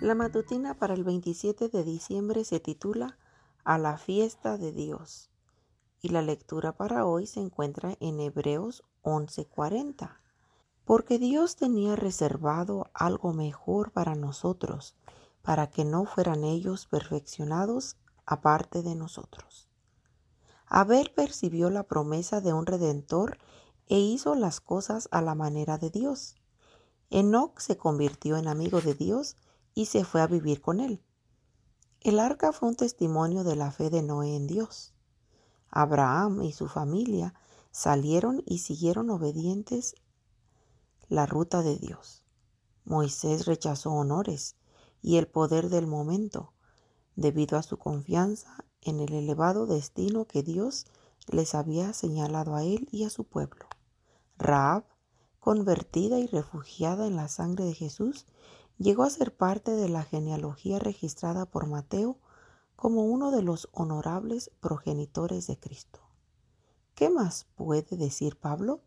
La 0.00 0.14
matutina 0.14 0.78
para 0.78 0.94
el 0.94 1.04
27 1.04 1.68
de 1.68 1.84
diciembre 1.84 2.44
se 2.44 2.58
titula 2.58 3.18
A 3.64 3.76
la 3.76 3.98
fiesta 3.98 4.56
de 4.56 4.72
Dios 4.72 5.28
y 6.00 6.08
la 6.08 6.22
lectura 6.22 6.72
para 6.72 7.04
hoy 7.04 7.26
se 7.26 7.40
encuentra 7.40 7.98
en 8.00 8.18
Hebreos 8.18 8.82
11:40. 9.02 10.22
Porque 10.86 11.18
Dios 11.18 11.56
tenía 11.56 11.96
reservado 11.96 12.86
algo 12.94 13.34
mejor 13.34 13.92
para 13.92 14.14
nosotros, 14.14 14.96
para 15.42 15.68
que 15.68 15.84
no 15.84 16.06
fueran 16.06 16.44
ellos 16.44 16.86
perfeccionados 16.86 17.98
aparte 18.24 18.82
de 18.82 18.94
nosotros. 18.94 19.68
Abel 20.64 21.12
percibió 21.14 21.68
la 21.68 21.82
promesa 21.82 22.40
de 22.40 22.54
un 22.54 22.64
redentor 22.64 23.36
e 23.86 23.98
hizo 23.98 24.34
las 24.34 24.62
cosas 24.62 25.10
a 25.10 25.20
la 25.20 25.34
manera 25.34 25.76
de 25.76 25.90
Dios. 25.90 26.36
Enoch 27.10 27.58
se 27.58 27.76
convirtió 27.76 28.38
en 28.38 28.48
amigo 28.48 28.80
de 28.80 28.94
Dios 28.94 29.36
y 29.80 29.86
se 29.86 30.04
fue 30.04 30.20
a 30.20 30.26
vivir 30.26 30.60
con 30.60 30.78
él. 30.78 31.02
El 32.02 32.18
arca 32.18 32.52
fue 32.52 32.68
un 32.68 32.76
testimonio 32.76 33.44
de 33.44 33.56
la 33.56 33.70
fe 33.70 33.88
de 33.88 34.02
Noé 34.02 34.36
en 34.36 34.46
Dios. 34.46 34.92
Abraham 35.70 36.42
y 36.42 36.52
su 36.52 36.68
familia 36.68 37.32
salieron 37.70 38.42
y 38.44 38.58
siguieron 38.58 39.08
obedientes 39.08 39.94
la 41.08 41.24
ruta 41.24 41.62
de 41.62 41.78
Dios. 41.78 42.24
Moisés 42.84 43.46
rechazó 43.46 43.92
honores 43.92 44.54
y 45.00 45.16
el 45.16 45.26
poder 45.26 45.70
del 45.70 45.86
momento 45.86 46.52
debido 47.16 47.56
a 47.56 47.62
su 47.62 47.78
confianza 47.78 48.66
en 48.82 49.00
el 49.00 49.14
elevado 49.14 49.64
destino 49.64 50.26
que 50.26 50.42
Dios 50.42 50.84
les 51.26 51.54
había 51.54 51.94
señalado 51.94 52.54
a 52.54 52.64
él 52.64 52.86
y 52.92 53.04
a 53.04 53.10
su 53.10 53.24
pueblo. 53.24 53.64
Raab, 54.36 54.84
convertida 55.38 56.18
y 56.18 56.26
refugiada 56.26 57.06
en 57.06 57.16
la 57.16 57.28
sangre 57.28 57.64
de 57.64 57.72
Jesús, 57.72 58.26
llegó 58.80 59.04
a 59.04 59.10
ser 59.10 59.36
parte 59.36 59.72
de 59.72 59.90
la 59.90 60.02
genealogía 60.02 60.78
registrada 60.78 61.44
por 61.44 61.66
Mateo 61.66 62.18
como 62.76 63.04
uno 63.04 63.30
de 63.30 63.42
los 63.42 63.68
honorables 63.72 64.50
progenitores 64.60 65.46
de 65.46 65.58
Cristo. 65.58 66.00
¿Qué 66.94 67.10
más 67.10 67.44
puede 67.56 67.98
decir 67.98 68.38
Pablo? 68.38 68.80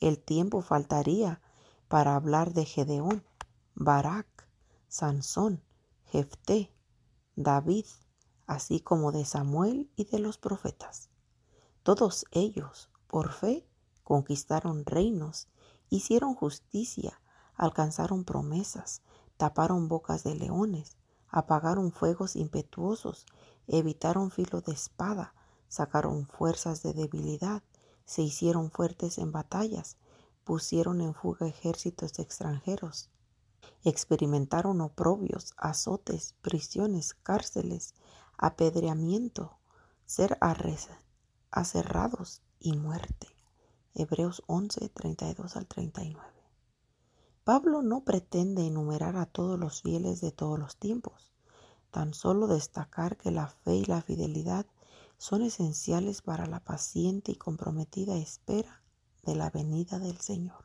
El 0.00 0.18
tiempo 0.18 0.62
faltaría 0.62 1.40
para 1.86 2.16
hablar 2.16 2.52
de 2.52 2.64
Gedeón, 2.64 3.24
Barak, 3.76 4.48
Sansón, 4.88 5.62
Jefté, 6.06 6.72
David, 7.36 7.86
así 8.48 8.80
como 8.80 9.12
de 9.12 9.24
Samuel 9.24 9.92
y 9.94 10.06
de 10.06 10.18
los 10.18 10.38
profetas. 10.38 11.08
Todos 11.84 12.24
ellos, 12.32 12.90
por 13.06 13.32
fe, 13.32 13.64
conquistaron 14.02 14.84
reinos, 14.84 15.46
hicieron 15.88 16.34
justicia, 16.34 17.20
alcanzaron 17.60 18.24
promesas, 18.24 19.02
taparon 19.36 19.86
bocas 19.86 20.24
de 20.24 20.34
leones, 20.34 20.96
apagaron 21.28 21.92
fuegos 21.92 22.34
impetuosos, 22.34 23.26
evitaron 23.66 24.30
filo 24.30 24.62
de 24.62 24.72
espada, 24.72 25.34
sacaron 25.68 26.26
fuerzas 26.26 26.82
de 26.82 26.94
debilidad, 26.94 27.62
se 28.06 28.22
hicieron 28.22 28.70
fuertes 28.70 29.18
en 29.18 29.30
batallas, 29.30 29.98
pusieron 30.42 31.02
en 31.02 31.12
fuga 31.12 31.46
ejércitos 31.46 32.18
extranjeros, 32.18 33.10
experimentaron 33.84 34.80
oprobios, 34.80 35.52
azotes, 35.58 36.36
prisiones, 36.40 37.12
cárceles, 37.12 37.94
apedreamiento, 38.38 39.58
ser 40.06 40.38
aserrados 41.50 42.40
y 42.58 42.72
muerte. 42.72 43.26
Hebreos 43.92 44.42
11, 44.46 44.88
32 44.88 45.56
al 45.56 45.66
39. 45.66 46.39
Pablo 47.50 47.82
no 47.82 48.04
pretende 48.04 48.64
enumerar 48.64 49.16
a 49.16 49.26
todos 49.26 49.58
los 49.58 49.82
fieles 49.82 50.20
de 50.20 50.30
todos 50.30 50.56
los 50.56 50.76
tiempos, 50.76 51.32
tan 51.90 52.14
solo 52.14 52.46
destacar 52.46 53.16
que 53.16 53.32
la 53.32 53.48
fe 53.48 53.74
y 53.74 53.84
la 53.86 54.02
fidelidad 54.02 54.66
son 55.18 55.42
esenciales 55.42 56.22
para 56.22 56.46
la 56.46 56.60
paciente 56.60 57.32
y 57.32 57.34
comprometida 57.34 58.16
espera 58.16 58.84
de 59.24 59.34
la 59.34 59.50
venida 59.50 59.98
del 59.98 60.20
Señor. 60.20 60.64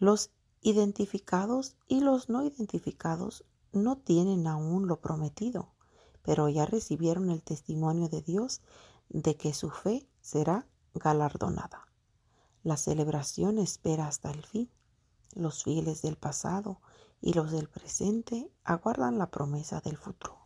Los 0.00 0.32
identificados 0.62 1.76
y 1.86 2.00
los 2.00 2.28
no 2.28 2.42
identificados 2.42 3.44
no 3.70 3.96
tienen 3.96 4.48
aún 4.48 4.88
lo 4.88 5.00
prometido, 5.00 5.74
pero 6.22 6.48
ya 6.48 6.66
recibieron 6.66 7.30
el 7.30 7.44
testimonio 7.44 8.08
de 8.08 8.20
Dios 8.20 8.62
de 9.10 9.36
que 9.36 9.54
su 9.54 9.70
fe 9.70 10.08
será 10.20 10.66
galardonada. 10.92 11.86
La 12.64 12.76
celebración 12.76 13.58
espera 13.58 14.08
hasta 14.08 14.32
el 14.32 14.44
fin. 14.44 14.68
Los 15.34 15.62
fieles 15.62 16.02
del 16.02 16.16
pasado 16.16 16.80
y 17.20 17.34
los 17.34 17.52
del 17.52 17.68
presente 17.68 18.50
aguardan 18.64 19.18
la 19.18 19.30
promesa 19.30 19.80
del 19.80 19.96
futuro. 19.96 20.38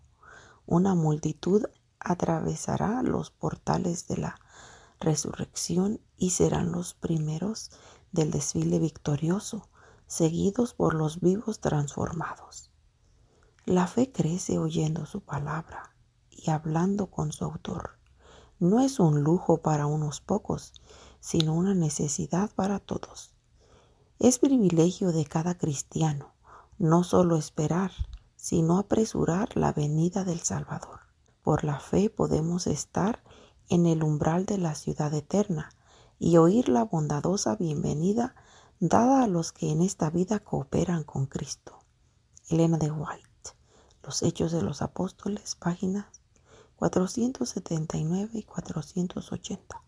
Una 0.67 0.95
multitud 0.95 1.65
atravesará 1.99 3.03
los 3.03 3.31
portales 3.31 4.07
de 4.09 4.19
la 4.19 4.41
resurrección 5.01 6.01
y 6.17 6.31
serán 6.31 6.73
los 6.73 6.95
primeros 6.95 7.71
del 8.13 8.31
desfile 8.31 8.79
victorioso, 8.79 9.69
seguidos 10.07 10.75
por 10.75 10.95
los 10.95 11.21
vivos 11.21 11.61
transformados. 11.61 12.71
La 13.67 13.87
fe 13.87 14.13
crece 14.13 14.59
oyendo 14.59 15.07
su 15.07 15.23
palabra 15.23 15.95
y 16.31 16.51
hablando 16.51 17.07
con 17.07 17.33
su 17.33 17.45
autor. 17.45 17.99
No 18.59 18.81
es 18.81 19.01
un 19.01 19.23
lujo 19.23 19.63
para 19.63 19.87
unos 19.87 20.21
pocos, 20.21 20.75
sino 21.21 21.55
una 21.55 21.75
necesidad 21.75 22.51
para 22.55 22.79
todos. 22.79 23.34
Es 24.21 24.39
privilegio 24.39 25.11
de 25.11 25.25
cada 25.25 25.59
cristiano 25.59 26.35
no 26.79 27.05
solo 27.05 27.37
esperar, 27.37 27.91
sino 28.37 28.79
apresurar 28.79 29.57
la 29.57 29.73
venida 29.73 30.25
del 30.25 30.41
Salvador. 30.41 31.01
Por 31.43 31.65
la 31.65 31.81
fe 31.81 32.11
podemos 32.11 32.67
estar 32.67 33.23
en 33.69 33.87
el 33.87 34.03
umbral 34.03 34.47
de 34.47 34.59
la 34.59 34.75
ciudad 34.75 35.13
eterna 35.15 35.71
y 36.19 36.37
oír 36.37 36.69
la 36.69 36.85
bondadosa 36.85 37.57
bienvenida 37.57 38.35
dada 38.81 39.25
a 39.25 39.27
los 39.27 39.53
que 39.53 39.71
en 39.71 39.83
esta 39.83 40.11
vida 40.11 40.41
cooperan 40.41 41.05
con 41.05 41.27
Cristo. 41.27 41.81
Elena 42.49 42.79
de 42.79 42.91
White. 42.91 43.25
Los 44.03 44.23
Hechos 44.23 44.53
de 44.53 44.63
los 44.63 44.83
Apóstoles, 44.83 45.55
páginas 45.57 46.07
479 46.77 48.31
y 48.33 48.43
480. 48.43 49.83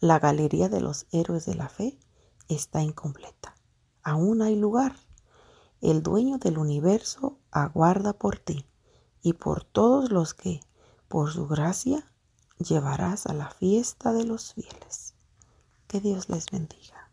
La 0.00 0.18
galería 0.18 0.68
de 0.68 0.80
los 0.80 1.06
héroes 1.12 1.46
de 1.46 1.54
la 1.54 1.68
fe 1.68 1.98
está 2.48 2.82
incompleta. 2.82 3.54
Aún 4.02 4.42
hay 4.42 4.56
lugar. 4.56 4.96
El 5.80 6.02
dueño 6.02 6.38
del 6.38 6.58
universo 6.58 7.38
aguarda 7.50 8.12
por 8.12 8.38
ti 8.38 8.66
y 9.22 9.34
por 9.34 9.64
todos 9.64 10.10
los 10.10 10.34
que, 10.34 10.60
por 11.08 11.30
su 11.30 11.46
gracia, 11.46 12.04
llevarás 12.58 13.26
a 13.26 13.34
la 13.34 13.50
fiesta 13.50 14.12
de 14.12 14.24
los 14.24 14.54
fieles. 14.54 15.14
Que 15.86 16.00
Dios 16.00 16.28
les 16.28 16.50
bendiga. 16.50 17.10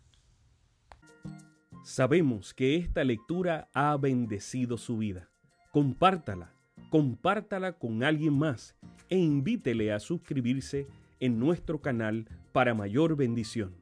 Sabemos 1.84 2.54
que 2.54 2.78
esta 2.78 3.04
lectura 3.04 3.70
ha 3.74 3.96
bendecido 3.98 4.78
su 4.78 4.98
vida 4.98 5.30
compártala, 5.76 6.54
compártala 6.90 7.74
con 7.74 8.02
alguien 8.02 8.32
más 8.32 8.78
e 9.10 9.18
invítele 9.18 9.92
a 9.92 10.00
suscribirse 10.00 10.88
en 11.20 11.38
nuestro 11.38 11.82
canal 11.82 12.30
para 12.54 12.74
mayor 12.74 13.18
bendición. 13.18 13.76